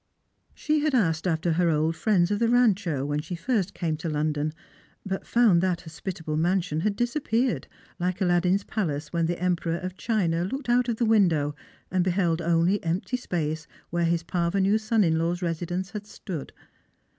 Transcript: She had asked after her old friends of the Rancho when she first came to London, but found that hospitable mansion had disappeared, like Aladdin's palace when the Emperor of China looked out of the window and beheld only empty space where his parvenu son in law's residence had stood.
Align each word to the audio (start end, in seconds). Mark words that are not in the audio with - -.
She 0.55 0.79
had 0.79 0.95
asked 0.95 1.27
after 1.27 1.51
her 1.51 1.69
old 1.69 1.95
friends 1.95 2.31
of 2.31 2.39
the 2.39 2.49
Rancho 2.49 3.05
when 3.05 3.19
she 3.19 3.35
first 3.35 3.75
came 3.75 3.95
to 3.97 4.09
London, 4.09 4.51
but 5.05 5.27
found 5.27 5.61
that 5.61 5.81
hospitable 5.81 6.37
mansion 6.37 6.79
had 6.79 6.95
disappeared, 6.95 7.67
like 7.99 8.19
Aladdin's 8.19 8.63
palace 8.63 9.13
when 9.13 9.27
the 9.27 9.39
Emperor 9.39 9.77
of 9.77 9.97
China 9.97 10.43
looked 10.43 10.69
out 10.69 10.89
of 10.89 10.95
the 10.95 11.05
window 11.05 11.53
and 11.91 12.03
beheld 12.03 12.41
only 12.41 12.83
empty 12.83 13.15
space 13.15 13.67
where 13.91 14.05
his 14.05 14.23
parvenu 14.23 14.79
son 14.79 15.03
in 15.03 15.19
law's 15.19 15.43
residence 15.43 15.91
had 15.91 16.07
stood. 16.07 16.51